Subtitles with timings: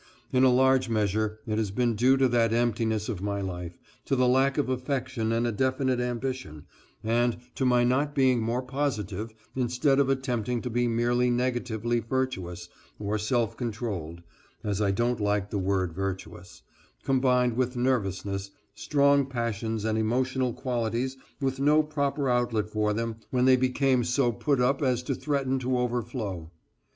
[0.33, 4.15] In a large measure it has been due to that emptiness of my life, to
[4.15, 6.65] the lack of affection and a definite ambition,
[7.03, 12.67] and to my not being more positive instead of attempting to be merely negatively virtuous
[12.97, 14.23] or self controlled
[14.63, 16.63] (as I don't like the word virtuous),
[17.03, 23.45] combined with nervousness, strong passions and emotional qualities with no proper outlet for them when
[23.45, 26.49] they became so put up as to threaten to overflow.